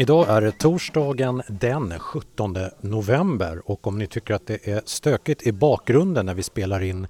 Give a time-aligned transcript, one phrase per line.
[0.00, 5.46] Idag är det torsdagen den 17 november och om ni tycker att det är stökigt
[5.46, 7.06] i bakgrunden när vi spelar in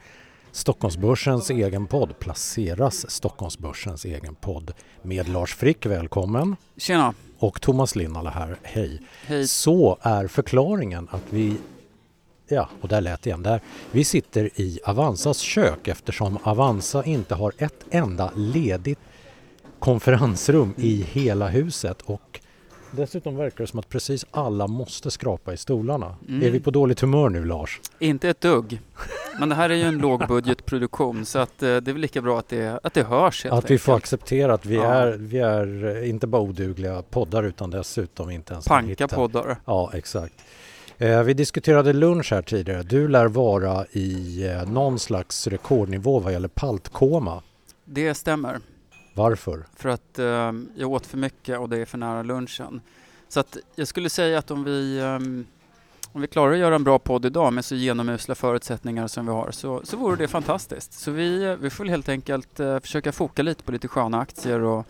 [0.53, 4.73] Stockholmsbörsens egen podd placeras Stockholmsbörsens egen podd
[5.03, 6.57] med Lars Frick, välkommen.
[6.77, 7.15] Tjena!
[7.39, 9.03] Och Thomas Linnala här, hej.
[9.27, 9.49] Hej.
[9.49, 11.57] Så är förklaringen att vi
[12.51, 13.43] Ja, och där lät det igen.
[13.43, 13.61] Där.
[13.91, 18.99] Vi sitter i Avanzas kök eftersom Avanza inte har ett enda ledigt
[19.79, 22.28] konferensrum i hela huset och
[22.91, 26.17] dessutom verkar det som att precis alla måste skrapa i stolarna.
[26.29, 26.43] Mm.
[26.47, 27.81] Är vi på dåligt humör nu Lars?
[27.99, 28.81] Inte ett dugg.
[29.41, 29.99] Men det här är ju en
[30.49, 33.71] lågbudgetproduktion så att, eh, det är väl lika bra att det, att det hörs Att
[33.71, 34.05] vi får enkelt.
[34.05, 34.83] acceptera att vi, Ja.
[34.95, 39.57] är, vi är eh, inte bara odugliga poddar utan dessutom inte ens Panka poddar.
[39.65, 40.35] Ja, exakt.
[40.99, 42.83] Eh, vi diskuterade lunch här tidigare.
[42.83, 47.43] Du lär vara i eh, någon slags rekordnivå vad gäller paltkoma.
[47.85, 48.59] Det stämmer.
[49.19, 49.67] Varför?
[49.77, 52.81] För att eh, jag åt för mycket och det är för nära lunchen.
[53.29, 55.15] Så att jag skulle säga att om vi, eh,
[56.13, 59.33] om vi klarar att göra en bra podd idag med så genomusla förutsättningar som vi
[59.33, 60.93] har så, så vore det fantastiskt.
[60.93, 64.87] Så vi, vi får helt enkelt eh, försöka foka lite på lite sköna aktier och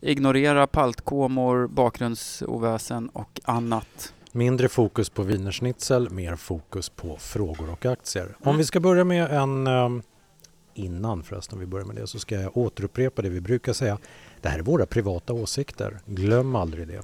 [0.00, 4.12] ignorera paltkomor, bakgrundsoväsen och annat.
[4.32, 8.36] Mindre fokus på wienerschnitzel, mer fokus på frågor och aktier.
[8.40, 8.56] Om Mm.
[8.58, 9.66] vi ska börja med en...
[9.66, 10.02] ehm,
[10.74, 13.98] Innan förresten vi börjar med det så ska jag återupprepa det vi brukar säga.
[14.42, 15.98] Det här är våra privata åsikter.
[16.06, 17.02] Glöm aldrig det.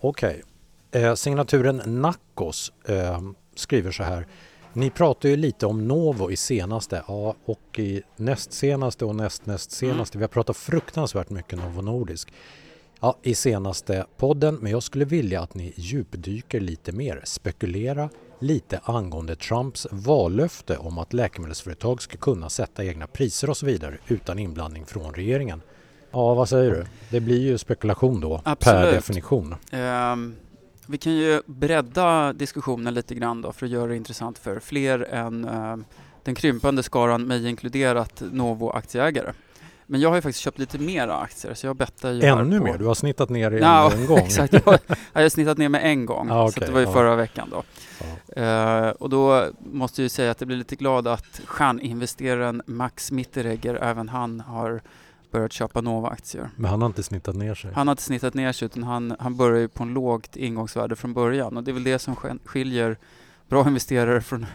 [0.00, 0.42] Okej.
[0.90, 3.20] Eh, signaturen Nackos eh,
[3.54, 4.26] skriver så här.
[4.72, 9.46] Ni pratar ju lite om Novo i senaste ja, och i näst senaste och näst
[9.46, 10.18] näst senaste.
[10.18, 12.32] Vi har pratat fruktansvärt mycket Novo Nordisk.
[13.00, 17.20] Ja, i senaste podden, men jag skulle vilja att ni djupdyker lite mer.
[17.24, 18.08] Spekulera
[18.42, 23.98] lite angående Trumps vallöfte om att läkemedelsföretag ska kunna sätta egna priser och så vidare
[24.08, 25.62] utan inblandning från regeringen.
[26.10, 26.84] Ja, vad säger du?
[27.10, 28.94] Det blir ju spekulation då, per Absolut.
[28.94, 29.54] definition.
[29.70, 30.36] Ehm,
[30.86, 35.00] vi kan ju bredda diskussionen lite grann då för att göra det intressant för fler
[35.00, 35.84] än ehm,
[36.22, 39.32] den krympande skaran, mig inkluderat, Novo-aktieägare.
[39.92, 42.78] Men jag har ju faktiskt köpt lite mera aktier så jag bettar ju Ännu mer?
[42.78, 44.18] Du har snittat ner i Ja, en gång.
[44.18, 44.52] exakt.
[44.52, 44.78] Jag har,
[45.12, 46.28] jag har snittat ner med en gång.
[46.30, 46.92] Ja, Så okej, att det var ju ja.
[46.92, 47.62] förra veckan då.
[48.36, 48.42] Ja.
[48.42, 53.12] Eh, och då måste jag ju säga att jag blir lite glad att stjärninvesteraren Max
[53.12, 54.82] Mitteregger, även han har
[55.30, 56.50] börjat köpa Nova-aktier.
[56.56, 57.72] Men han har inte snittat ner sig.
[57.74, 60.96] Han har inte snittat ner sig utan han, han börjar ju på en lågt ingångsvärde
[60.96, 62.96] från början och det är väl det som sk- skiljer
[63.48, 64.46] bra investerare från,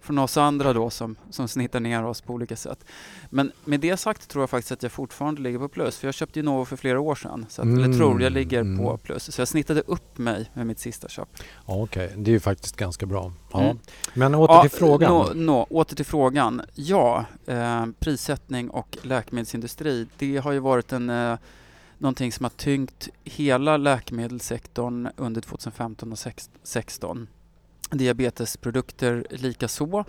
[0.00, 2.84] från oss andra då som, som snittar ner oss på olika sätt.
[3.30, 6.14] Men med det sagt tror jag faktiskt att jag fortfarande ligger på plus för jag
[6.14, 7.46] köpte ju Novo för flera år sedan.
[7.48, 8.78] Så att, Eller Mm, tror jag ligger mm.
[8.78, 9.34] på plus.
[9.34, 11.28] Så jag snittade upp mig med mitt sista köp.
[11.66, 13.32] Ja, Okej, det är ju faktiskt ganska bra.
[13.52, 13.60] Ja.
[13.60, 13.78] Mm.
[14.14, 15.12] Men åter Ja, till frågan.
[15.12, 16.62] Nå, nå, åter till frågan.
[16.74, 21.38] Ja, eh, prissättning och läkemedelsindustri, det har ju varit en, eh,
[21.98, 27.28] någonting som har tyngt hela läkemedelssektorn under 2015 och 2016.
[27.90, 30.04] Diabetesprodukter likaså.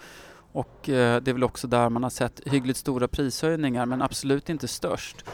[0.53, 4.49] Och eh, det är väl också där man har sett hyggligt stora prishöjningar men absolut
[4.49, 5.25] inte störst.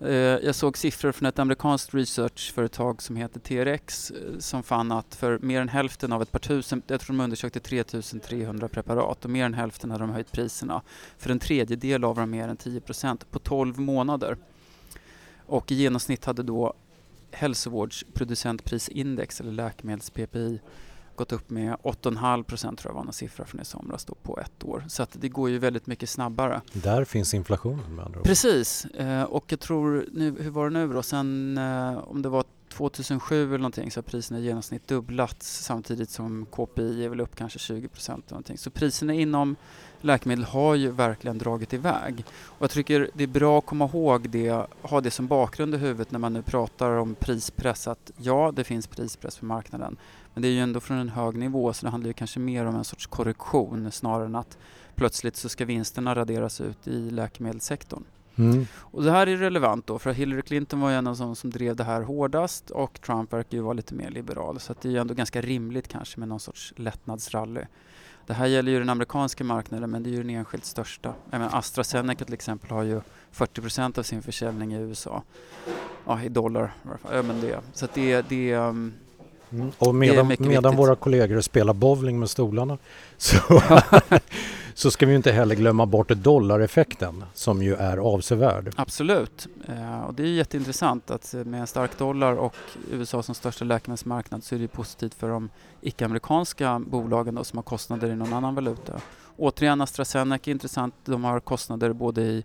[0.00, 5.14] Eh, Jag såg siffror från ett amerikanskt researchföretag som heter TRX eh, som fann att
[5.14, 9.30] för mer än hälften av ett par tusen, jag tror de undersökte 3300 preparat och
[9.30, 10.82] mer än hälften hade de höjt priserna.
[11.18, 14.36] För en tredjedel av dem mer än 10% på 12 månader.
[15.46, 16.74] Och i genomsnitt hade då
[17.30, 20.58] hälsovårdsproducentprisindex eller läkemedels-PPI
[21.16, 24.40] gått upp med 8,5 procent tror jag var en siffra från i somras då på
[24.40, 24.84] ett år.
[24.88, 26.60] Så det går ju väldigt mycket snabbare.
[26.72, 28.26] Där finns inflationen med andra ord.
[28.26, 32.28] Precis, eh, och jag tror, nu, hur var det nu då, sen eh, om det
[32.28, 37.20] var 2007 eller någonting så har priserna i genomsnitt dubblats samtidigt som KPI är väl
[37.20, 38.58] upp kanske 20 procent eller någonting.
[38.58, 39.56] Så priserna inom
[40.00, 42.24] läkemedel har ju verkligen dragit iväg.
[42.44, 45.78] Och jag tycker det är bra att komma ihåg det, ha det som bakgrund i
[45.78, 49.96] huvudet när man nu pratar om prispress att ja, det finns prispress på marknaden.
[50.34, 52.66] Men det är ju ändå från en hög nivå så det handlar ju kanske mer
[52.66, 54.58] om en sorts korrektion snarare än att
[54.94, 58.04] plötsligt så ska vinsterna raderas ut i läkemedelssektorn.
[58.36, 58.66] Mm.
[58.74, 61.50] Och det här är relevant då för Hillary Clinton var ju en av de som
[61.50, 64.88] drev det här hårdast och Trump verkar ju vara lite mer liberal så att det
[64.88, 67.64] är ju ändå ganska rimligt kanske med någon sorts lättnadsrally.
[68.26, 71.14] Det här gäller ju den amerikanska marknaden men det är ju den enskilt största.
[71.30, 73.00] Menar AstraZeneca till exempel har ju
[73.34, 75.22] 40% av sin försäljning i USA.
[76.06, 77.16] Ja, i dollar i alla fall.
[77.16, 77.60] Ja, men det.
[77.72, 78.92] Så att det, det, um,
[79.52, 79.72] Mm.
[79.78, 80.78] Och medan, mycket medan viktigt.
[80.78, 82.78] våra kollegor spelar bowling med stolarna
[83.16, 83.62] så,
[84.74, 88.74] så ska vi inte heller glömma bort dollareffekten som ju är avsevärd.
[88.76, 89.48] Absolut.
[89.68, 92.54] Eh, och det är jätteintressant att med en stark dollar och
[92.90, 95.48] USA som största läkemedelsmarknad så är det positivt för de
[95.80, 99.00] icke-amerikanska bolagen då, som har kostnader i någon annan valuta.
[99.36, 100.94] Återigen AstraZeneca är intressant.
[101.04, 102.44] De har kostnader både i,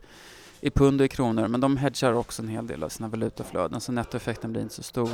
[0.62, 3.82] i pund och i kronor men de hedgar också en hel del av sina valutaflöden
[3.82, 5.10] så nettoeffekten blir inte så stor.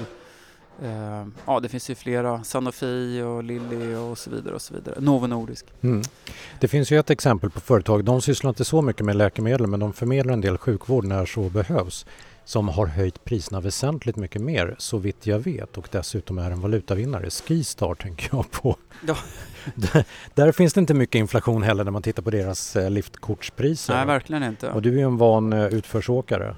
[0.82, 4.96] Eh, ja, det finns ju flera, Sanofi och Lilly och så vidare och så vidare.
[5.00, 5.66] Novo Nordisk.
[5.82, 6.02] Mm.
[6.60, 9.80] Det finns ju ett exempel på företag, de sysslar inte så mycket med läkemedel men
[9.80, 12.06] de förmedlar en del sjukvård när så behövs
[12.46, 16.62] som har höjt priserna väsentligt mycket mer så vitt jag vet och dessutom är en
[16.62, 17.30] valutavinnare.
[17.30, 18.76] Skistar tänker jag på.
[19.08, 19.18] Ja.
[19.76, 23.96] där, där, finns det inte mycket inflation heller när man tittar på deras eh, liftkortspriser.
[23.96, 24.70] Nej, verkligen inte.
[24.70, 26.56] Och du är ju en van eh, utförsåkare.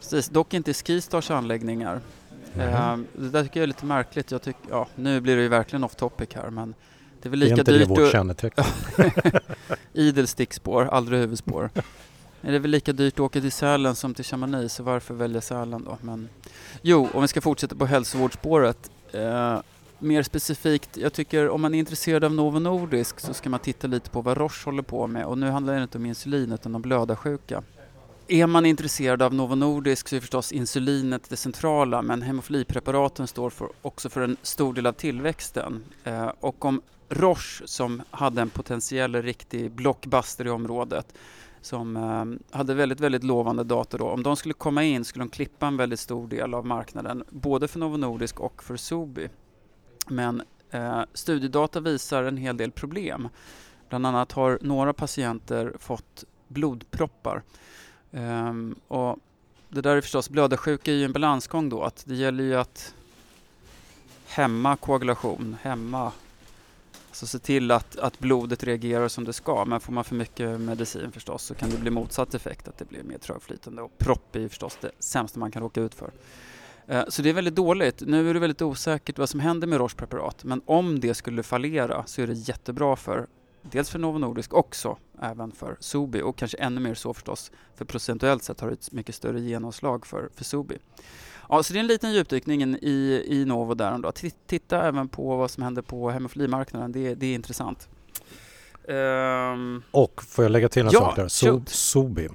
[0.00, 2.00] Precis, dock inte Skistars anläggningar.
[2.54, 3.06] Mm.
[3.12, 4.30] det där tycker jag är lite märkligt.
[4.30, 6.74] Jag tycker, ja, nu blir det ju verkligen off topic här men
[7.22, 7.66] det är väl lika dyrt...
[7.66, 8.64] Det är inte det vårt kännetecken.
[9.92, 11.70] Idel stickspår, aldrig huvudspår.
[12.42, 15.40] Är det väl lika dyrt att åka till Sälen som till Chamonix, så varför välja
[15.40, 15.98] Sälen då?
[16.00, 16.28] Men,
[16.82, 18.90] jo, om vi ska fortsätta på hälsovårdsspåret.
[19.12, 19.60] Eh,
[19.98, 23.86] mer specifikt, jag tycker om man är intresserad av Novo Nordisk så ska man titta
[23.86, 25.24] lite på vad Roche håller på med.
[25.24, 27.62] Och nu handlar det inte om insulin utan om blödarsjuka.
[28.30, 33.50] Är man intresserad av Novo Nordisk så är förstås insulinet det centrala men hemofilipreparaten står
[33.50, 35.84] för, också för en stor del av tillväxten.
[36.04, 41.14] Eh, och om Roche som hade en potentiell riktig blockbuster i området
[41.60, 44.04] som eh, hade väldigt, väldigt lovande data då.
[44.04, 47.68] Om de skulle komma in skulle de klippa en väldigt stor del av marknaden, både
[47.68, 49.28] för Novo Nordisk och för Sobi.
[50.06, 53.28] Men eh, studiedata visar en hel del problem.
[53.88, 57.42] Bland annat har några patienter fått blodproppar.
[58.10, 59.18] Um, och
[59.68, 62.94] det där är förstås, blödarsjuka är ju en balansgång då, att det gäller ju att
[64.26, 66.12] hämma koagulation, hämma
[67.08, 69.64] alltså se till att, att blodet reagerar som det ska.
[69.64, 72.84] Men får man för mycket medicin förstås så kan det bli motsatt effekt, att det
[72.84, 73.82] blir mer trögflytande.
[73.82, 76.10] Och propp är ju förstås det sämsta man kan råka ut för.
[76.86, 78.02] Eh, så det är väldigt dåligt.
[78.06, 80.44] Nu är det väldigt osäkert vad som händer med Roche preparat.
[80.44, 83.26] Men om det skulle fallera så är det jättebra för
[83.72, 87.84] dels för Novo Nordisk också, även för Sobi och kanske ännu mer så förstås, för
[87.84, 90.78] procentuellt sett har det ett mycket större genomslag för, för Sobi.
[91.48, 94.12] Ja, så det är en liten djupdykning i, i Novo där ändå.
[94.46, 97.88] Titta även på vad som händer på hemofilimarknaden, det, det är intressant.
[98.88, 101.28] Um, och får jag lägga till en ja, sak där?
[101.28, 102.28] So, Sobi.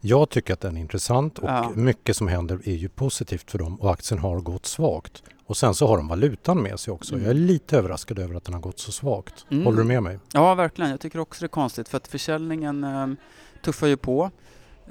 [0.00, 1.72] Jag tycker att den är intressant och ja.
[1.74, 5.22] mycket som händer är ju positivt för dem och aktien har gått svagt.
[5.52, 7.14] Och sen så har de valutan med sig också.
[7.14, 7.26] Mm.
[7.26, 9.46] Jag är lite överraskad över att den har gått så svagt.
[9.50, 9.64] Mm.
[9.64, 10.18] Håller du med mig?
[10.32, 10.90] Ja, verkligen.
[10.90, 13.06] Jag tycker också det är konstigt för att försäljningen eh,
[13.64, 14.30] tuffar ju på.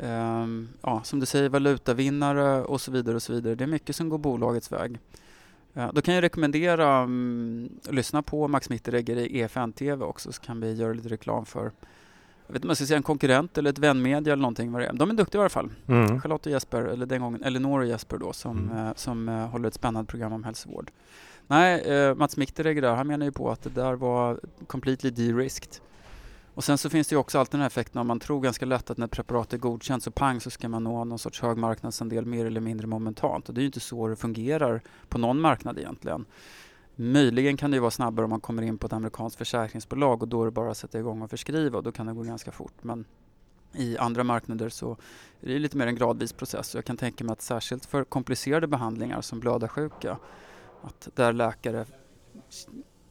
[0.01, 3.55] Um, ja, som du säger, valutavinnare och så vidare och så vidare.
[3.55, 4.99] Det är mycket som går bolagets väg.
[5.77, 10.31] Uh, då kan jag rekommendera um, att lyssna på Max Mitteregger i EFN TV också
[10.31, 11.71] så kan vi göra lite reklam för
[12.51, 14.81] jag vet inte om jag ska säga en konkurrent eller ett vänmedia eller någonting vad
[14.81, 14.93] det är.
[14.93, 15.69] De är duktiga i alla fall.
[15.87, 16.21] Mm.
[16.21, 18.87] Charlotte och Jesper, eller den gången Elinor och Jesper då som, mm.
[18.87, 20.91] uh, som uh, håller ett spännande program om hälsovård.
[21.47, 25.75] Nej, uh, Mats Mitteregger där, han menar ju på att det där var completely de-risked.
[26.53, 28.65] Och sen så finns det ju också alltid den här effekten om man tror ganska
[28.65, 31.41] lätt att när ett preparat är godkänt så pang så ska man nå någon sorts
[31.41, 33.49] hög marknadsandel mer eller mindre momentant.
[33.49, 36.25] Och det är ju inte så det fungerar på någon marknad egentligen.
[37.03, 40.41] Möjligen kan det vara snabbare om man kommer in på ett amerikanskt försäkringsbolag och då
[40.41, 42.73] är det bara att sätta igång och förskriva och då kan det gå ganska fort.
[42.81, 43.05] Men
[43.73, 44.91] i andra marknader så
[45.41, 46.75] är det lite mer en gradvis process.
[46.75, 50.17] Jag kan tänka mig att särskilt för komplicerade behandlingar som blödarsjuka
[50.81, 51.85] att där läkare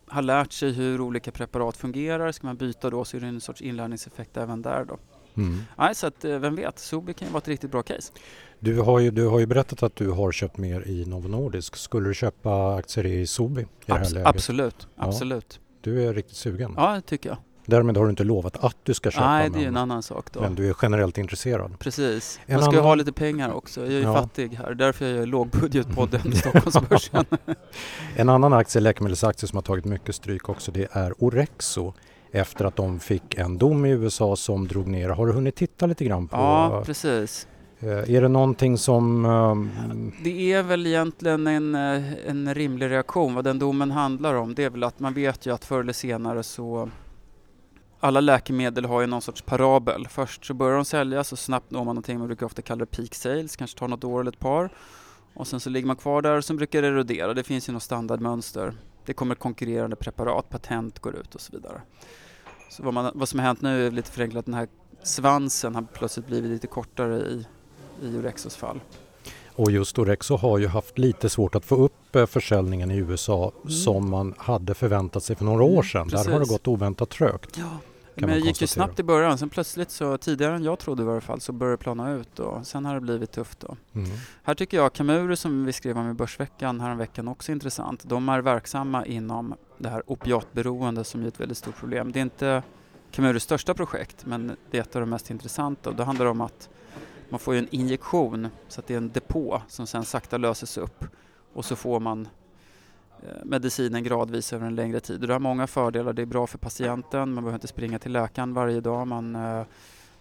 [0.06, 2.32] har lärt sig hur olika preparat fungerar.
[2.32, 4.98] Ska man byta då så är det en sorts inlärningseffekt även där då.
[5.34, 5.62] Mm.
[5.78, 8.12] Nej, så att, eh, vem vet, Sobi kan ju vara ett riktigt bra case.
[8.62, 11.76] Du har, ju, du har ju berättat att du har köpt mer i Novo Nordisk.
[11.76, 13.61] Skulle du köpa aktier i Sobi?
[13.61, 15.47] I Abs absolut, absolut.
[15.50, 16.75] Ja, du är riktigt sugen?
[16.76, 17.38] Ja, det tycker jag.
[17.67, 19.26] Därmed har du inte lovat att du ska köpa.
[19.26, 20.40] Nej, det är men, en annan sak då.
[20.40, 21.79] Men du är generellt intresserad.
[21.79, 22.40] Precis.
[22.47, 22.85] En Man ska annan...
[22.85, 23.81] ha lite pengar också.
[23.81, 24.14] Jag är ju ja.
[24.14, 24.75] fattig här.
[24.75, 27.25] Därför jag gör lågbudgetpodden Stockholmsbörsen.
[28.17, 31.93] en annan aktie, läkemedelsaktie som har tagit mycket stryk också, det är Orexo
[32.33, 35.09] efter att de fick en dom i USA som drog ner.
[35.09, 36.37] Har du hunnit titta lite grann på?
[36.37, 37.47] Ja, precis.
[37.82, 39.25] Eh, är det någonting som...
[39.25, 40.12] Um...
[40.25, 43.34] Det är väl egentligen en, eh, en rimlig reaktion.
[43.34, 45.92] Vad den domen handlar om det är väl att man vet ju att förr eller
[45.92, 46.88] senare så
[48.00, 50.06] alla läkemedel har ju någon sorts parabel.
[50.08, 52.87] Först så börjar de säljas och snabbt når man någonting man brukar ofta kalla det
[52.87, 54.70] peak sales, kanske tar något år eller ett par.
[55.34, 57.34] Och sen så ligger man kvar där och sen brukar det erodera.
[57.34, 58.75] Det finns ju något standardmönster.
[59.04, 61.80] Det kommer konkurrerande preparat, patent går ut och så vidare.
[62.70, 64.68] Så vad, man, vad som har hänt nu är lite förenklat, den här
[65.02, 67.46] svansen har plötsligt blivit lite kortare i,
[68.02, 68.80] i Orexos fall.
[69.54, 73.52] Och just Orexo har ju haft lite svårt att få upp eh, försäljningen i USA
[73.57, 73.71] mm.
[73.71, 76.09] som man hade förväntat sig för några år sedan.
[76.09, 77.59] Mm, Där har det gått oväntat trögt.
[77.59, 77.78] Ja,
[78.14, 79.38] men det gick ju snabbt i början.
[79.38, 82.38] Sen plötsligt så tidigare än jag trodde i varje fall så började det plana ut
[82.38, 83.76] och sen har det blivit tufft då.
[83.95, 84.11] Mm.
[84.42, 88.00] Här tycker jag Camuru som vi skrev om i Börsveckan häromveckan också är intressant.
[88.04, 92.12] De är verksamma inom det här opiatberoende som är ett väldigt stort problem.
[92.12, 92.62] Det är inte
[93.11, 96.40] Camurus största projekt men det är ett av de mest intressanta och det handlar om
[96.40, 96.69] att
[97.30, 101.04] man får en injektion så att det är en depå som sen sakta löses upp
[101.52, 102.28] och så får man
[103.22, 105.20] eh, medicinen gradvis över en längre tid.
[105.20, 106.12] Det har många fördelar.
[106.12, 109.06] Det är bra för patienten, man behöver inte springa till läkaren varje dag.
[109.06, 109.62] Man, eh,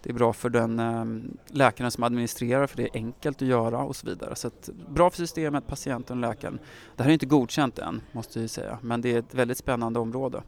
[0.02, 1.04] det är bra för den eh,
[1.46, 4.36] läkaren som administrerar för det är enkelt att göra och så vidare.
[4.36, 6.58] Så att, bra för systemet, patienten och läkaren.
[6.96, 9.98] Det här är inte godkänt än måste jag säga men det är ett väldigt spännande
[9.98, 10.42] område.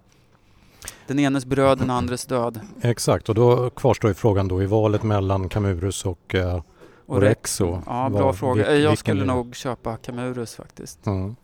[1.07, 2.61] Den enes bröd, den andres död.
[2.81, 6.35] Exakt och då kvarstår ju frågan då i valet mellan Camurus och
[7.07, 7.83] och Rexo?
[7.87, 8.77] Ja, bra var, fråga.
[8.77, 11.07] Jag skulle nog köpa Camurus faktiskt.
[11.07, 11.37] Mm.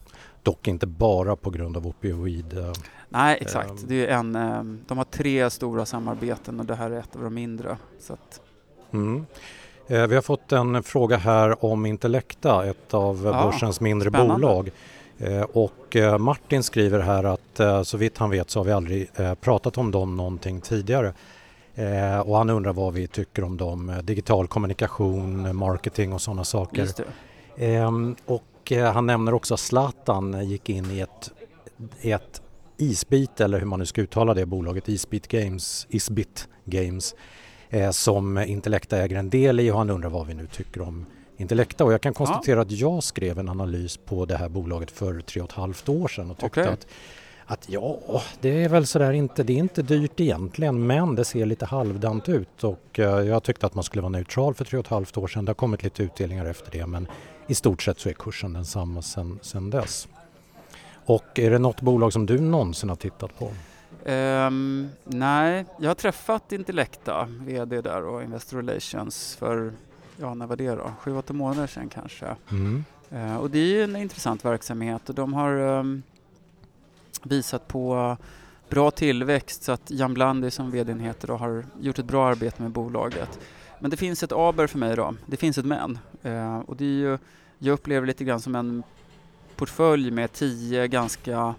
[0.43, 2.59] Dock inte bara på grund av opioid...
[2.59, 2.73] Eh,
[3.09, 3.71] Nej, exakt.
[3.71, 7.17] Ähm, det är en, eh, de har tre stora samarbeten och det här är ett
[7.17, 7.77] av de mindre.
[8.01, 8.41] Så att...
[8.91, 9.27] mm.
[9.87, 14.35] eh, vi har fått en fråga här om Intellecta, ett av ja, börsens mindre spännande.
[14.35, 14.71] bolag.
[15.19, 19.11] Eh, och eh, Martin skriver här att så vitt han vet så har vi aldrig
[19.41, 21.15] pratat om dem någonting tidigare.
[21.79, 26.45] Eh, och han undrar vad vi tycker om dem, eh, digital kommunikation, marketing och sådana
[26.45, 26.89] saker.
[27.57, 27.91] Eh,
[28.27, 31.31] och eh, han nämner också att Zlatan gick in i ett,
[32.01, 32.43] ett
[32.77, 37.15] Isbit, eller hur man nu ska uttala det bolaget, Isbit Games, Isbit Games,
[37.71, 41.07] eh, som Intellecta äger en del i och han undrar vad vi nu tycker om
[41.41, 42.63] Intellecta och jag kan konstatera ja.
[42.63, 46.09] att jag skrev en analys på det här bolaget för tre och ett halvt år
[46.09, 46.73] sedan och tyckte okay.
[46.73, 46.87] att
[47.51, 51.47] att ja, det är väl sådär inte, det är inte dyrt egentligen men det ser
[51.47, 54.85] lite halvdant ut och eh, jag tyckte att man skulle vara neutral för tre och
[54.85, 55.45] ett halvt år sedan.
[55.45, 57.09] Det har kommit lite utdelningar efter det men
[57.47, 60.09] i stort sett så är kursen densamma sedan sen dess.
[61.05, 63.51] Och är det något bolag som du någonsin har tittat på?
[64.11, 69.73] Um, nej, jag har träffat Intellecta, VD där och Investor Relations för,
[70.21, 72.37] ja när var det då, sju, åtta månader sedan kanske.
[72.51, 72.85] Mm.
[73.13, 76.03] Uh, och det är ju en intressant verksamhet och de har um,
[77.23, 78.17] visat på
[78.69, 82.63] bra tillväxt så att Jan Blandi som VD heter och har gjort ett bra arbete
[82.63, 83.39] med bolaget.
[83.79, 85.99] Men det finns ett aber för mig då, det finns ett men.
[86.23, 87.19] Eh, och det är ju,
[87.59, 88.83] jag upplever lite grann som en
[89.57, 91.55] portfölj med tio ganska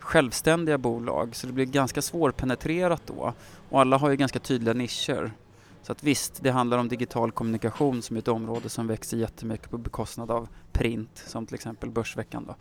[0.00, 3.34] självständiga bolag så det blir ganska svårpenetrerat då
[3.68, 5.32] och alla har ju ganska tydliga nischer.
[5.82, 9.70] Så att visst, det handlar om digital kommunikation som är ett område som växer jättemycket
[9.70, 12.54] på bekostnad av print som till exempel Börsveckan då.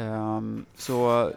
[0.00, 1.30] Um, så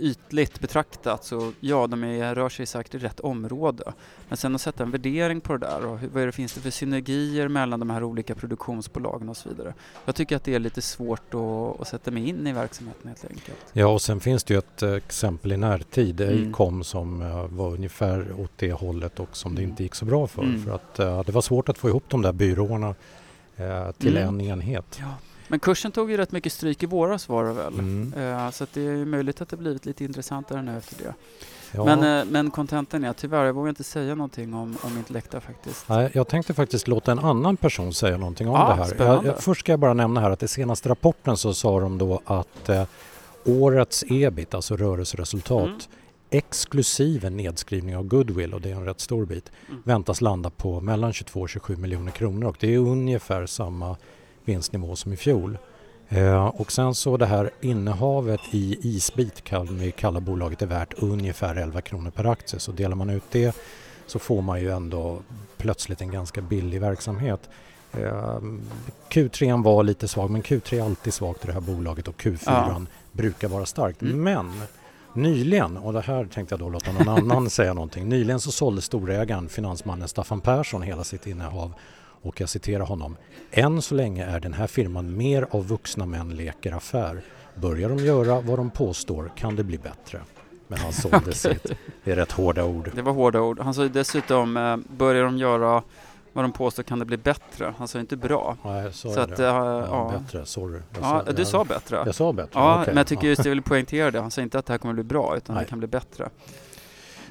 [0.00, 3.92] ytligt betraktat så ja, de är, rör sig säkert i rätt område.
[4.28, 6.52] Men sen att sätta en värdering på det där och hur, vad är det, finns
[6.52, 9.74] det för synergier mellan de här olika produktionsbolagen och så vidare.
[10.04, 13.24] Jag tycker att det är lite svårt att, att sätta mig in i verksamheten helt
[13.24, 13.66] enkelt.
[13.72, 16.52] Ja och sen finns det ju ett exempel i närtid, mm.
[16.52, 19.62] Acom som uh, var ungefär åt det hållet och som mm.
[19.62, 20.42] det inte gick så bra för.
[20.42, 20.64] Mm.
[20.64, 24.28] För att uh, det var svårt att få ihop de där byråerna uh, till mm.
[24.28, 24.98] en enhet.
[25.00, 25.14] Ja.
[25.48, 27.74] Men kursen tog ju rätt mycket stryk i våras var det väl?
[27.78, 28.14] Mm.
[28.14, 31.14] Uh, så det är möjligt att det blivit lite intressantare nu efter det.
[31.72, 31.84] Ja.
[31.84, 35.88] Men, uh, men kontentan är tyvärr, jag vågar inte säga någonting om, om Intellecta faktiskt.
[35.88, 38.94] Nej, jag tänkte faktiskt låta en annan person säga någonting om ah, det här.
[38.98, 41.98] Jag, jag, först ska jag bara nämna här att i senaste rapporten så sa de
[41.98, 42.82] då att uh,
[43.44, 45.80] årets ebit, alltså rörelseresultat, mm.
[46.30, 49.82] exklusive nedskrivning av goodwill, och det är en rätt stor bit, mm.
[49.84, 53.96] väntas landa på mellan 22 och 27 miljoner kronor och det är ungefär samma
[54.48, 55.58] vinstnivå som i fjol.
[56.08, 60.94] Eh, och sen så det här innehavet i Isbit kan vi kalla bolaget är värt
[60.96, 63.56] ungefär 11 kronor per aktie så delar man ut det
[64.06, 65.18] så får man ju ändå
[65.56, 67.48] plötsligt en ganska billig verksamhet.
[67.92, 68.40] Eh,
[69.10, 72.38] Q3 var lite svag men Q3 är alltid svagt i det här bolaget och Q4
[72.46, 72.82] ja.
[73.12, 74.02] brukar vara starkt.
[74.02, 74.22] Mm.
[74.22, 74.62] Men
[75.12, 78.82] nyligen, och det här tänkte jag då låta någon annan säga någonting, nyligen så sålde
[78.82, 81.72] storägaren finansmannen Staffan Persson hela sitt innehav
[82.22, 83.16] och jag citerar honom.
[83.50, 87.20] Än så länge är den här firman mer av vuxna män leker affär.
[87.54, 90.20] Börjar de göra vad de påstår kan det bli bättre.
[90.68, 91.32] Men han sålde okay.
[91.32, 91.72] sitt.
[92.04, 92.90] Det är rätt hårda ord.
[92.94, 93.60] Det var hårda ord.
[93.60, 95.82] Han sa dessutom, eh, börjar de göra
[96.32, 97.74] vad de påstår kan det bli bättre.
[97.78, 98.56] Han sa inte bra.
[98.64, 99.46] Nej, sa så att, det?
[99.46, 100.18] Äh, ja, ja.
[100.18, 100.80] Bättre, sorry.
[101.00, 102.02] ja, sa, du sa bättre.
[102.06, 102.50] Jag sa bättre?
[102.54, 102.86] Ja, okay.
[102.86, 104.20] men jag tycker just jag vill poängtera det.
[104.20, 105.64] Han sa inte att det här kommer bli bra, utan Nej.
[105.64, 106.28] det kan bli bättre.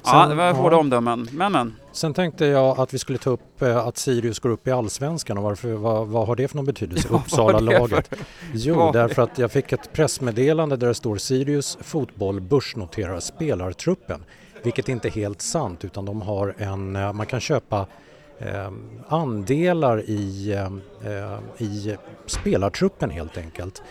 [0.06, 0.80] Sen, ja, det var hårda ja.
[0.80, 1.28] omdömen.
[1.32, 1.74] Men, men.
[1.92, 5.38] Sen tänkte jag att vi skulle ta upp eh, att Sirius går upp i Allsvenskan
[5.38, 7.08] och varför, vad, vad har det för någon betydelse?
[7.12, 8.14] Ja, Uppsala-laget.
[8.52, 14.24] Jo, därför att jag fick ett pressmeddelande där det står Sirius fotboll börsnoterar spelartruppen.
[14.62, 17.86] Vilket inte är helt sant utan de har en, eh, man kan köpa
[18.38, 18.70] eh,
[19.08, 20.52] andelar i,
[21.04, 21.96] eh, i
[22.26, 23.82] spelartruppen helt enkelt.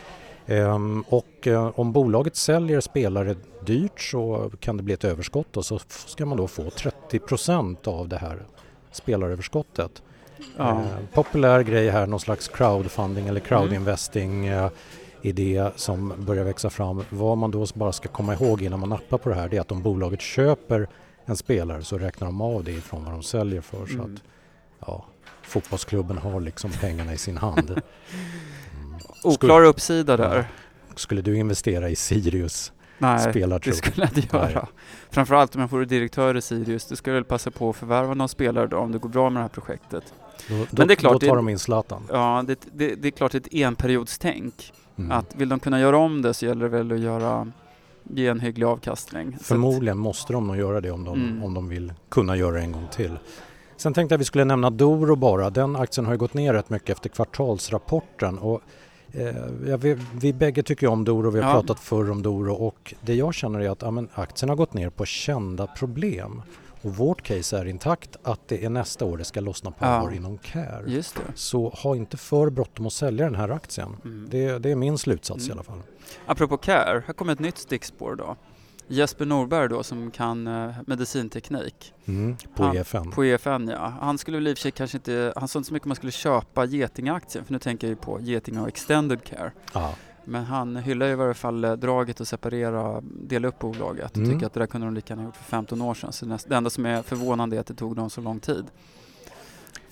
[0.47, 3.35] Um, och uh, om bolaget säljer spelare
[3.65, 8.07] dyrt så kan det bli ett överskott och så ska man då få 30% av
[8.07, 8.39] det här
[8.91, 10.01] spelaröverskottet.
[10.57, 10.69] Ja.
[10.69, 14.69] Uh, populär grej här, någon slags crowdfunding eller crowdinvesting uh,
[15.21, 17.03] idé som börjar växa fram.
[17.09, 19.61] Vad man då bara ska komma ihåg innan man nappar på det här det är
[19.61, 20.87] att om bolaget köper
[21.25, 23.77] en spelare så räknar de av det ifrån vad de säljer för.
[23.77, 23.97] Mm.
[23.97, 24.23] Så att,
[24.79, 25.05] ja,
[25.41, 27.81] fotbollsklubben har liksom pengarna i sin hand.
[29.33, 30.47] Oklar uppsida där.
[30.95, 33.73] Skulle du investera i Sirius Nej, spelartrupp?
[33.75, 34.47] det skulle jag inte göra.
[34.53, 34.63] Nej.
[35.09, 38.13] Framförallt om jag vore direktör i Sirius, då skulle jag väl passa på att förvärva
[38.13, 40.13] någon spelare då om det går bra med det här projektet.
[40.49, 42.03] Då, då, Men det är klart, då tar det- de in Zlatan.
[42.11, 44.73] Ja, det, det, det är klart ett enperiodstänk.
[44.97, 45.11] Mm.
[45.11, 47.51] Att vill de kunna göra om det så gäller det väl att göra,
[48.03, 49.31] ge en hygglig avkastning.
[49.31, 51.43] Så att- Förmodligen måste de nog göra det om de, Mm.
[51.43, 53.17] om de vill kunna göra det en gång till.
[53.77, 55.49] Sen tänkte jag vi skulle nämna Doro bara.
[55.49, 58.37] Den aktien har ju gått ner rätt mycket efter kvartalsrapporten.
[58.37, 58.61] Och,
[59.67, 61.53] ja, vi, vi bägge tycker om Doro, vi har Ja.
[61.53, 64.73] pratat förr om Doro och det jag känner är att ja, men aktien har gått
[64.73, 66.41] ner på kända problem.
[66.81, 69.87] Och vårt case är intakt att det är nästa år det ska lossna på Ja.
[69.87, 70.83] allvar inom Care.
[70.87, 71.21] Just det.
[71.35, 73.89] Så ha inte för bråttom att sälja den här aktien.
[74.05, 74.27] Mm.
[74.31, 75.57] Det, det är min slutsats i Mm.
[75.57, 75.81] alla fall.
[76.25, 78.35] Apropå Care, här kommer ett nytt stickspår då.
[78.87, 83.11] Jesper Norberg då som kan eh, medicinteknik Mm, på Han- EFN.
[83.11, 83.93] på EFN ja.
[84.01, 87.45] Han skulle väl kanske inte, han sa inte så mycket om man skulle köpa Getinge-aktien
[87.45, 89.51] för nu tänker jag ju på Getinge och Extended Care.
[89.73, 89.93] Ja.
[90.27, 94.17] Men han hyllar ju i varje fall eh, draget att separera, dela upp bolaget och
[94.17, 94.31] Mm.
[94.33, 96.13] tycker att det där kunde de lika gärna gjort för 15 år sedan.
[96.13, 98.65] Så det enda som är förvånande är att det tog dem så lång tid.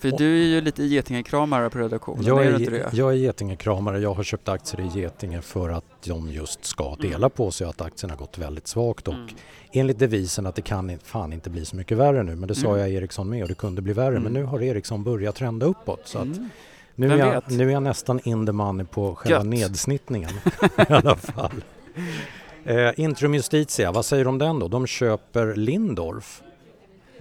[0.04, 2.90] För Och- du är ju lite Getinge-kramare på redaktionen, Jag är är, det?
[2.92, 3.98] jag är Getinge-kramare.
[4.00, 7.30] Jag har köpt aktier i Getinge för att de just ska dela Mm.
[7.30, 9.28] på sig att aktien har gått väldigt svagt och Mm.
[9.72, 12.68] enligt devisen att det kan fan inte bli så mycket värre nu men det sa
[12.68, 12.80] Mm.
[12.80, 14.22] jag Ericsson med och det kunde bli värre Mm.
[14.22, 16.48] men nu har Ericsson börjat trenda uppåt så att Mm.
[16.94, 19.46] nu, är jag, nu är jag nästan in the money på själva Gött.
[19.46, 20.30] nedsnittningen
[20.88, 21.52] i alla fall.
[22.64, 24.68] Eh, Intrum Justitia, vad säger du om den då?
[24.68, 26.42] De köper Lindorf.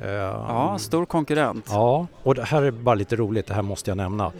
[0.01, 1.65] Ja, stor konkurrent.
[1.69, 4.31] Ja, och det här är bara lite roligt, det här måste jag nämna.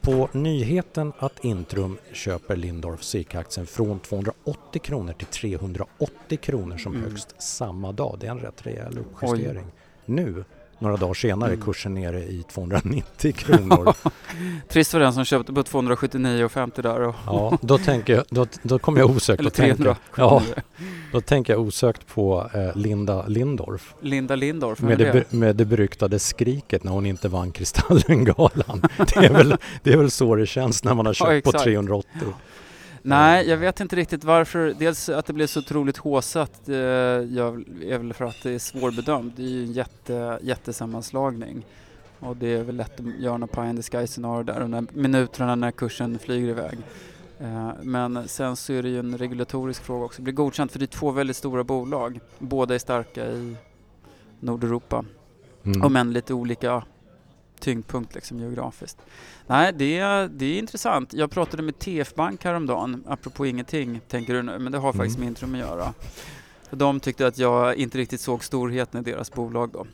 [0.00, 6.76] På nyheten att Intrum köper Lindorf så gick aktien från 280 kronor till 380 kronor
[6.76, 7.10] som Mm.
[7.10, 8.16] högst samma dag.
[8.20, 9.66] Det är en rätt rejäl uppjustering.
[10.04, 10.44] Nu,
[10.78, 11.64] några dagar senare, är Mm.
[11.66, 13.94] kursen nere i 290 kronor.
[14.68, 18.78] Trist för den som köpte på 279,50 där och ja, då, tänker jag, då, då
[18.78, 19.96] kommer jag osökt eller att tänka, 300.
[20.16, 20.42] ja,
[21.12, 25.32] då tänker jag osökt på eh, Linda Lindorf Linda Lindorf, med det, det?
[25.32, 28.82] med det beryktade skriket när hon inte vann Kristallengalan.
[28.96, 31.50] Det är väl, det är väl så det känns när man har Ja, köpt på
[31.50, 31.64] exakt.
[31.64, 32.08] 380.
[33.08, 34.74] Nej, jag vet inte riktigt varför.
[34.78, 39.36] Dels att det blev så otroligt håsat eh, är väl för att det är svårbedömt.
[39.36, 41.66] Det är ju en jätte, jättesammanslagning.
[42.20, 44.86] Och det är väl lätt att göra något pie in the sky scenario där när
[44.92, 46.78] minuterna när kursen flyger iväg.
[47.40, 50.16] Eh, men sen så är det ju en regulatorisk fråga också.
[50.16, 52.20] Det blir godkänt för det är två väldigt stora bolag.
[52.38, 53.56] Båda är starka i
[54.40, 55.04] Nordeuropa.
[55.64, 55.82] Mm.
[55.82, 56.82] Om än lite olika
[57.60, 58.98] tyngdpunkt liksom geografiskt.
[59.46, 61.12] Nej, det är, det är intressant.
[61.12, 65.16] Jag pratade med TF Bank häromdagen, apropå ingenting tänker du nu, men det har faktiskt
[65.16, 65.24] Mm.
[65.26, 65.94] med Intrum att göra.
[66.70, 69.86] De tyckte att jag inte riktigt såg storheten i deras bolag då.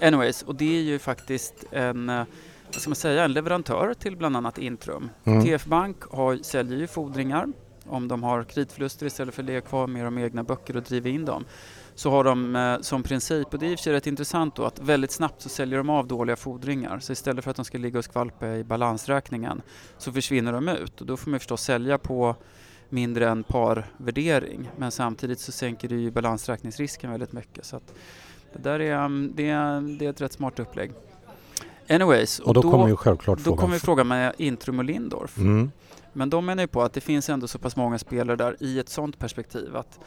[0.00, 2.24] Anyways, och det är ju faktiskt en, eh,
[2.72, 5.10] vad ska man säga, en leverantör till bland annat Intrum.
[5.24, 5.44] Mm.
[5.44, 7.46] TF Bank har, säljer ju fordringar
[7.86, 11.08] om de har kreditförluster istället för att ligga kvar med de egna böcker och driva
[11.08, 11.44] in dem.
[11.94, 14.56] Så har de eh, som princip, och det är i och för sig rätt intressant
[14.56, 16.98] då, att väldigt snabbt så säljer de av dåliga fordringar.
[16.98, 19.62] Så istället för att de ska ligga och skvalpa i balansräkningen
[19.98, 21.00] så försvinner de ut.
[21.00, 22.36] Och då får man förstås sälja på
[22.88, 24.70] mindre än par-värdering.
[24.76, 27.64] Men samtidigt så sänker det ju balansräkningsrisken väldigt mycket.
[27.64, 27.80] Så
[28.52, 30.92] det där är, mm, det är, det är ett rätt smart upplägg.
[31.88, 33.58] Anyways, Och då, kommer ju självklart då frågan.
[33.58, 35.38] kommer frågan med Intrum och Lindorf.
[35.38, 35.70] Mm.
[36.12, 38.78] Men de menar ju på att det finns ändå så pass många spelare där i
[38.78, 39.98] ett sådant perspektiv att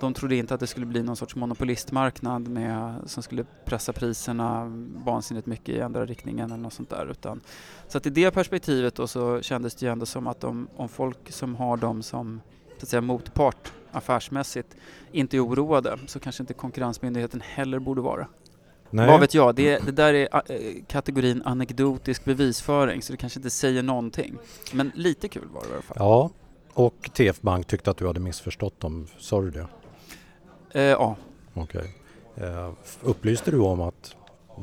[0.00, 4.64] de trodde inte att det skulle bli någon sorts monopolistmarknad med, som skulle pressa priserna
[5.04, 7.10] vansinnigt mycket i andra riktningen eller något sånt där.
[7.10, 7.40] Utan,
[7.88, 10.88] så att i det perspektivet då så kändes det ju ändå som att om, om
[10.88, 12.40] folk som har dem som
[12.78, 14.76] så att säga, motpart affärsmässigt
[15.12, 18.26] inte är oroade så kanske inte Konkurrensmyndigheten heller borde vara.
[18.90, 19.06] Nej.
[19.06, 23.50] Vad vet jag, det, det där är äh, kategorin anekdotisk bevisföring så det kanske inte
[23.50, 24.36] säger någonting.
[24.72, 25.96] Men lite kul var det i alla fall.
[26.00, 26.30] Ja,
[26.74, 29.06] och TF Bank tyckte att du hade missförstått dem.
[29.18, 29.66] Sa du det?
[30.74, 31.16] Eh, ja,
[31.54, 31.94] Okej.
[32.36, 34.16] Eh, upplyste du om att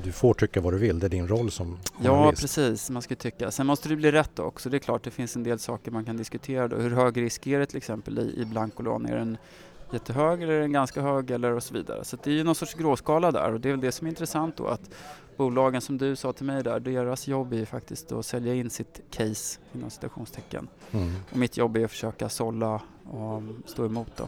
[0.03, 0.99] du får tycka vad du vill?
[0.99, 2.41] Det är din roll som ja journalist.
[2.41, 3.51] precis, man ska tycka.
[3.51, 4.69] Sen måste det bli rätt också.
[4.69, 6.75] Det är klart, det finns en del saker man kan diskutera då.
[6.75, 9.05] Hur hög risk är det till exempel i, i blankolån?
[9.05, 9.37] Är den
[9.93, 12.03] jättehög eller är den ganska hög eller och så vidare.
[12.03, 14.09] Så det är ju någon sorts gråskala där och det är väl det som är
[14.11, 14.89] intressant då att
[15.37, 18.69] bolagen som du sa till mig där, deras jobb är ju faktiskt att sälja in
[18.69, 20.67] sitt case inom citationstecken.
[20.91, 21.13] Mm.
[21.31, 24.27] Och mitt jobb är att försöka sålla och stå emot då.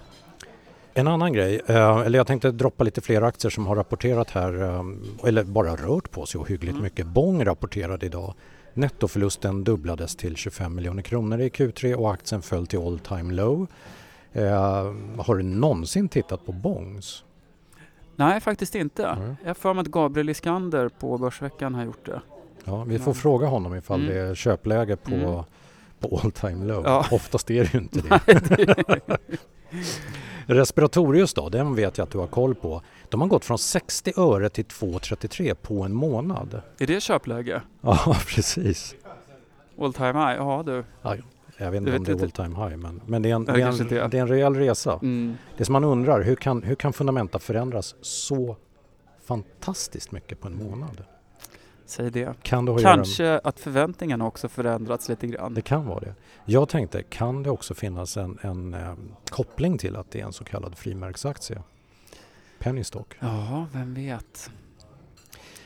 [0.93, 4.61] En annan grej, eh, eller jag tänkte droppa lite fler aktier som har rapporterat här,
[4.63, 4.83] eh,
[5.27, 6.83] eller bara rört på sig och hyggligt Mm.
[6.83, 7.07] mycket.
[7.07, 8.33] Bång rapporterade idag.
[8.73, 13.67] Nettoförlusten dubblades till 25 miljoner kronor i Q3 och aktien föll till all time low.
[14.33, 17.23] Eh, har du någonsin tittat på Bångs?
[18.15, 19.05] Nej, faktiskt inte.
[19.05, 19.35] Mm.
[19.41, 22.21] Jag har för mig att Gabriel Iskander på Börsveckan har gjort det.
[22.65, 23.19] Ja, vi får Ja.
[23.19, 24.13] fråga honom ifall Mm.
[24.15, 25.43] det är köpläge på, Mm.
[25.99, 26.83] på all time low.
[26.85, 27.05] Ja.
[27.11, 28.09] Oftast är det ju inte det.
[28.27, 29.17] Nej, det-
[30.45, 32.81] Respiratorius då, den vet jag att du har koll på.
[33.09, 36.61] De har gått från 60 öre till 2,33 på en månad.
[36.79, 37.61] är det köpläge?
[37.81, 38.95] Ja, precis.
[39.79, 40.35] All time high?
[40.37, 40.83] Ja du.
[41.57, 43.45] Jag vet inte vet om det är all time high men, men det, är en,
[43.45, 43.81] det, är.
[43.81, 44.93] en, det är en rejäl resa.
[45.01, 45.35] Mm.
[45.57, 48.57] Det som man undrar, hur kan, hur kan fundamenta förändras så
[49.25, 51.03] fantastiskt mycket på en månad?
[51.85, 52.33] Säg det.
[52.43, 55.53] Kan det ha att göra Kanske att förväntningarna också förändrats lite grann.
[55.53, 56.13] Det kan vara det.
[56.45, 58.93] Jag tänkte, kan det också finnas en, en eh,
[59.29, 61.61] koppling till att det är en så kallad frimärksaktie?
[62.59, 63.15] Penny stock.
[63.19, 64.49] Ja, vem vet.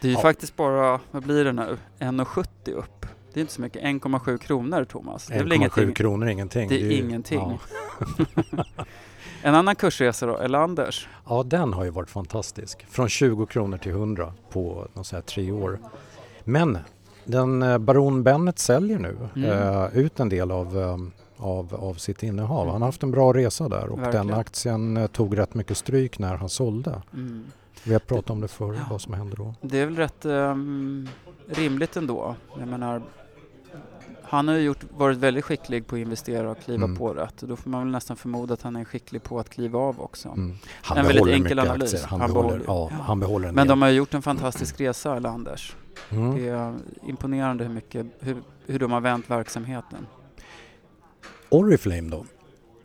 [0.01, 0.21] Det är ju Ja.
[0.21, 3.05] faktiskt bara, vad blir det nu, 1,70 upp.
[3.33, 5.27] Det är inte så mycket, 1,7 kronor Thomas.
[5.27, 5.93] Det är väl 1,7 ingenting.
[5.93, 6.69] kronor är ingenting.
[6.69, 7.39] Det är ju- ingenting.
[7.39, 7.59] Ja.
[9.41, 11.07] En annan kursresa då, eller Anders?
[11.29, 12.85] ja, den har ju varit fantastisk.
[12.89, 15.79] Från 20 kronor till 100 på någon så här tre år.
[16.43, 16.77] Men
[17.25, 19.49] den eh, Baron Bennet säljer nu Mm.
[19.51, 20.97] eh, ut en del av, eh,
[21.45, 22.67] av, av sitt innehav.
[22.71, 24.27] Han har haft en bra resa där och Verkligen.
[24.27, 27.01] den aktien eh, tog rätt mycket stryk när han sålde.
[27.13, 27.45] Mm.
[27.83, 28.81] Vi har pratat om det förr, Ja.
[28.89, 29.53] vad som hände då.
[29.61, 31.09] Det är väl rätt ehm,
[31.47, 32.35] rimligt ändå.
[32.59, 33.01] Jag menar,
[34.29, 36.97] han har ju gjort, varit väldigt skicklig på att investera och kliva Mm.
[36.97, 37.37] på rätt.
[37.41, 40.29] Då får man väl nästan förmoda att han är skicklig på att kliva av också.
[40.29, 40.53] Mm.
[40.81, 41.93] Han En väldigt enkel analys.
[41.93, 42.07] aktier.
[42.09, 43.69] Han, Han behåller, behåller- ja, han behåller en Men del.
[43.69, 45.75] de har gjort en fantastisk resa, eller Anders.
[46.09, 46.35] Mm.
[46.35, 46.73] Det är
[47.07, 50.05] imponerande hur, mycket, hur, hur de har vänt verksamheten.
[51.49, 52.25] Oriflame då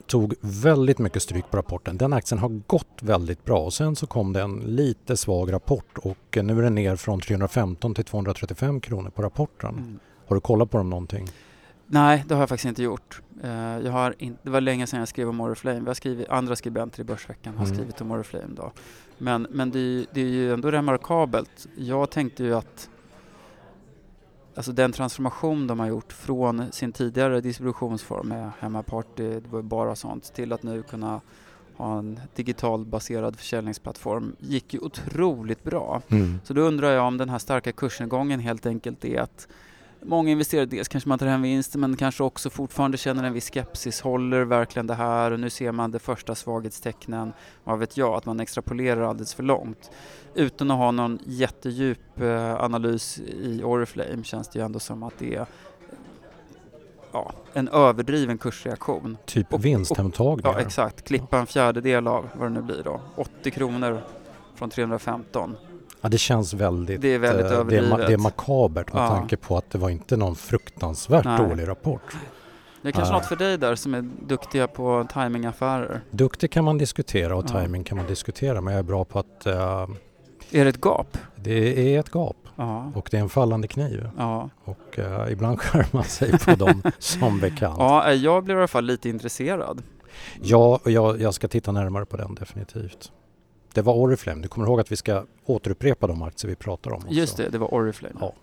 [0.07, 1.97] tog väldigt mycket stryk på rapporten.
[1.97, 5.99] Den aktien har gått väldigt bra och sen så kom det en lite svag rapport
[5.99, 9.71] och nu är den ner från 315 till 235 kronor på rapporten.
[9.79, 9.99] Mm.
[10.27, 11.29] Har du kollat på dem någonting?
[11.87, 13.21] Nej, det har jag faktiskt inte gjort.
[13.43, 15.81] Eh, jag har in, det var länge sedan jag skrev om Oriflame.
[15.81, 17.77] Vi har skrivit, andra skribenter i Börsveckan har Mm.
[17.77, 18.55] skrivit om Oriflame.
[18.57, 18.73] Då.
[19.19, 21.67] Men, men det, är ju, det är ju ändå remarkabelt.
[21.77, 22.89] Jag tänkte ju att
[24.55, 29.95] alltså den transformation de har gjort från sin tidigare distributionsform med hemmaparty, det var bara
[29.97, 31.21] sånt, till att nu kunna
[31.77, 36.03] ha en digital baserad försäljningsplattform gick ju otroligt bra.
[36.45, 39.49] Så då undrar jag om den här starka kursnedgången helt enkelt är att
[40.05, 43.51] många investerare, dels kanske man tar hem vinsten men kanske också fortfarande känner en viss
[43.51, 44.01] skepsis.
[44.01, 45.31] Håller verkligen det här?
[45.31, 47.33] Och nu ser man de första svaghetstecknen.
[47.65, 49.91] Vad vet jag, att man extrapolerar alldeles för långt.
[50.35, 55.15] Utan att ha någon jättedjup eh, analys i Oriflame känns det ju ändå som att
[55.19, 55.47] det är
[57.12, 59.17] ja, en överdriven kursreaktion.
[59.25, 60.53] Typ Och- vinsthemtagningar.
[60.53, 61.05] Ja, exakt.
[61.05, 63.01] Klippa en fjärdedel av vad det nu blir då.
[63.17, 64.03] 80 kronor
[64.55, 65.57] från 315.
[66.05, 69.09] Ja, det känns väldigt, Det är väldigt eh, det är, det är makabert med Ja.
[69.09, 71.49] tanke på att det var inte någon fruktansvärt Nej.
[71.49, 72.17] dålig rapport.
[72.83, 73.21] Det är kanske Nej.
[73.21, 76.01] något för dig där som är duktiga på timingaffärer.
[76.11, 77.61] Duktig kan man diskutera och Ja.
[77.62, 79.88] timing kan man diskutera men jag är bra på att eh,
[80.51, 81.19] Är det ett gap?
[81.37, 82.93] det är ett gap Ja.
[82.95, 84.09] och det är en fallande kniv.
[84.19, 84.51] Ja.
[84.65, 87.77] Och eh, ibland skär man sig på dem som bekant.
[87.79, 89.83] Ja, ja, eh, jag blev i alla fall lite intresserad.
[90.55, 93.12] och jag, jag ska titta närmare på den definitivt.
[93.75, 94.43] Det var Oriflame.
[94.43, 97.09] Du kommer ihåg att vi ska återupprepa de aktier vi pratar om också.
[97.11, 98.15] Just det, det var Oriflame.
[98.21, 98.35] Ja.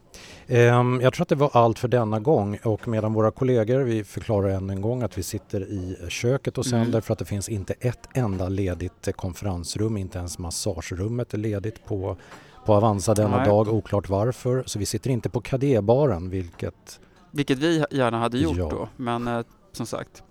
[0.48, 4.04] Ehm, jag tror att det var allt för denna gång och medan våra kollegor, vi
[4.04, 7.02] förklarar än en gång att vi sitter i köket och sänder Mm.
[7.02, 12.18] för att det finns inte ett enda ledigt konferensrum, inte ens massagerummet är ledigt på,
[12.66, 13.46] på Avanza denna Nej.
[13.46, 14.64] dag, oklart varför.
[14.66, 17.00] Så vi sitter inte på Kadébaren vilket
[17.32, 18.70] Vilket vi gärna hade gjort Ja.
[18.70, 18.90] då.
[18.98, 20.24] Men eh, som sagt,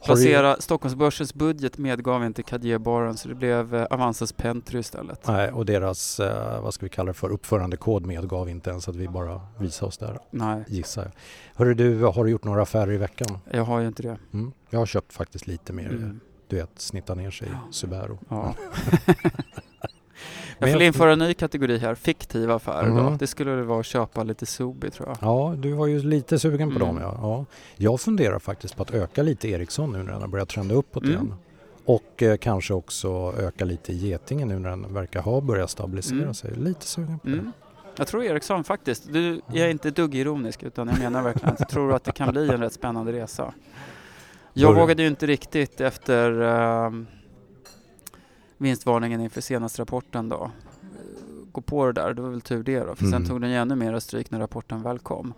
[0.00, 5.26] Har du- placera Stockholmsbörsens budget medgav inte Kadébaren så det blev eh, Avanzas Pentry istället.
[5.26, 8.96] Nej, och deras, eh, vad ska vi kalla det för, uppförandekod medgav inte ens att
[8.96, 11.12] vi bara visade oss där, Nej, gissar jag.
[11.54, 13.38] Hörru du, har du gjort några affärer i veckan?
[13.50, 14.16] jag har ju inte det.
[14.32, 14.52] Mm.
[14.70, 16.20] Jag har köpt faktiskt lite mer, Mm.
[16.48, 17.58] du vet, snitta ner sig i Ja.
[17.72, 18.16] Subaru.
[18.28, 18.54] Ja.
[20.58, 22.98] Jag vill jag- införa en ny kategori här, fiktiva affärer då.
[22.98, 23.16] Mm.
[23.18, 25.16] Det skulle väl vara att köpa lite Sobi tror jag.
[25.20, 26.88] Ja, du var ju lite sugen på Mm.
[26.88, 27.18] dem ja.
[27.22, 27.44] ja.
[27.76, 31.02] Jag funderar faktiskt på att öka lite Ericsson nu när den har börjat trenda uppåt
[31.02, 31.14] Mm.
[31.14, 31.34] igen.
[31.84, 36.34] Och eh, kanske också öka lite Getingen nu när den verkar ha börjat stabilisera Mm.
[36.34, 36.50] sig.
[36.56, 37.32] Lite sugen på det.
[37.32, 37.52] Mm.
[37.96, 41.60] Jag tror Ericsson faktiskt, du, jag är inte dugg ironisk utan jag menar verkligen att
[41.60, 43.52] jag tror att det kan bli en rätt spännande resa.
[44.52, 47.06] Jag Bör- vågade ju inte riktigt efter ehm,
[48.58, 50.50] vinstvarningen inför senaste rapporten då eh,
[51.52, 53.12] gå på det där, det var väl tur det då, för Mm.
[53.20, 55.34] sen tog den ju ännu mer stryk när rapporten väl kom.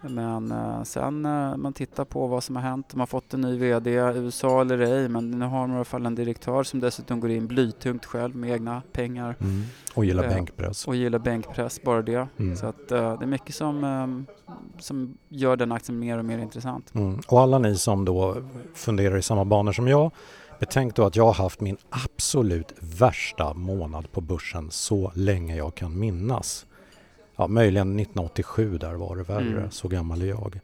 [0.00, 3.40] Men eh, sen eh, man tittar på vad som har hänt, de har fått en
[3.40, 6.80] ny VD, USA eller ej, men nu har de i alla fall en direktör som
[6.80, 9.62] dessutom går in blytungt själv med egna pengar Mm.
[9.94, 10.30] Och gillar Ja.
[10.30, 10.88] bänkpress.
[10.88, 12.28] och gillar bänkpress, bara det.
[12.36, 12.56] Mm.
[12.56, 14.26] Så att eh, det är mycket som, ehm,
[14.78, 16.94] som gör den aktien mer och mer intressant.
[16.94, 17.20] Mm.
[17.28, 18.36] Och alla ni som då
[18.74, 20.10] funderar i samma banor som jag,
[20.58, 25.74] betänk då att jag har haft min absolut värsta månad på börsen så länge jag
[25.74, 26.66] kan minnas.
[27.36, 29.70] Ja, möjligen 1987 där var det värre, Mm.
[29.70, 30.60] så gammal är jag.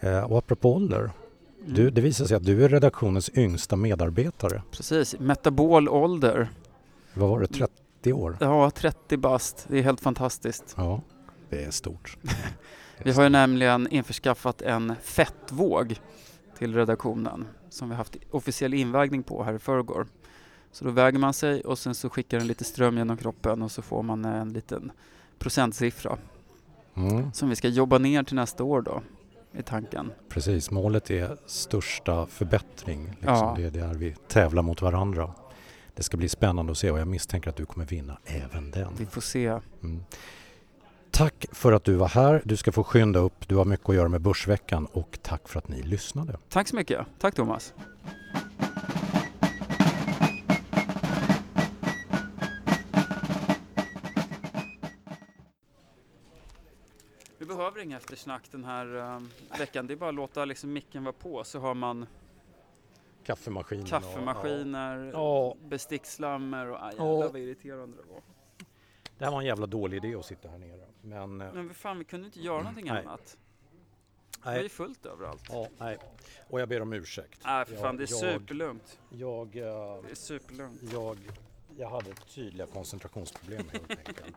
[0.00, 1.74] Eh, och apropå ålder, Mm.
[1.74, 4.62] du, det visar sig att du är redaktionens yngsta medarbetare.
[4.70, 6.48] Precis, metabol ålder.
[7.14, 8.36] Vad var det, 30 år?
[8.40, 9.66] Ja, 30 bast.
[9.68, 10.74] Det är helt fantastiskt.
[10.76, 11.00] Ja,
[11.50, 12.16] det är stort.
[13.02, 16.00] Vi har ju nämligen införskaffat en fettvåg
[16.58, 20.06] till redaktionen som vi haft officiell invägning på här i förrgår.
[20.72, 23.70] Så då väger man sig och sen så skickar den lite ström genom kroppen och
[23.72, 24.92] så får man en liten
[25.38, 26.18] procentsiffra
[26.94, 29.02] Mm, som vi ska jobba ner till nästa år då,
[29.58, 30.12] i tanken.
[30.28, 33.06] precis, målet är största förbättring.
[33.06, 33.24] Liksom.
[33.26, 33.54] Ja.
[33.56, 35.34] Det är där vi tävlar mot varandra.
[35.94, 38.92] Det ska bli spännande att se och jag misstänker att du kommer vinna även den.
[38.98, 39.46] Vi får se.
[39.82, 40.04] Mm.
[41.18, 42.42] Tack för att du var här.
[42.44, 43.48] Du ska få skynda upp.
[43.48, 46.38] Du har mycket att göra med Börsveckan och tack för att ni lyssnade.
[46.48, 47.06] Tack så mycket.
[47.18, 47.74] Tack Thomas.
[57.38, 59.86] Vi behöver inga eftersnack den här um, veckan.
[59.86, 62.06] Det är bara att låta liksom micken vara på så har man
[63.24, 63.86] Kaffemaskinen.
[63.86, 65.54] kaffemaskiner, Ja.
[65.68, 68.22] bestickslammer och aj, jävlar vad irriterande det var.
[69.18, 70.86] Det här var en jävla dålig idé att sitta här nere.
[71.02, 73.04] Men, eh, Men fan, vi kunde inte göra någonting Nej.
[73.06, 73.36] annat.
[74.44, 75.42] Det var ju fullt överallt.
[75.48, 75.98] Ja, nej.
[76.48, 77.40] Och jag ber om ursäkt.
[77.44, 78.98] Nej, för fan, det är jag, superlugnt.
[79.10, 79.62] Jag, eh,
[80.02, 80.80] Det är superlugnt.
[80.92, 81.18] jag,
[81.76, 84.36] jag hade tydliga koncentrationsproblem helt enkelt.